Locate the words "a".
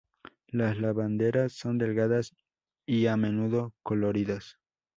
3.05-3.15